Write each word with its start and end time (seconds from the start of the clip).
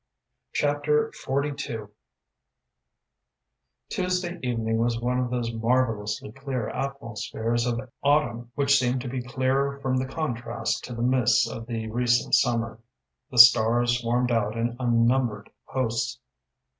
Chapter 0.53 1.11
XLII 1.13 1.81
Tuesday 3.87 4.39
evening 4.41 4.77
was 4.79 4.99
one 4.99 5.19
of 5.19 5.29
those 5.29 5.53
marvellously 5.53 6.31
clear 6.31 6.69
atmospheres 6.69 7.67
of 7.67 7.79
autumn 8.01 8.51
which 8.55 8.75
seem 8.75 8.97
to 8.97 9.07
be 9.07 9.21
clearer 9.21 9.79
from 9.79 9.97
the 9.97 10.07
contrast 10.07 10.83
to 10.85 10.95
the 10.95 11.03
mists 11.03 11.47
of 11.47 11.67
the 11.67 11.87
recent 11.91 12.33
summer. 12.33 12.79
The 13.29 13.37
stars 13.37 13.99
swarmed 13.99 14.31
out 14.31 14.57
in 14.57 14.75
unnumbered 14.79 15.51
hosts. 15.65 16.19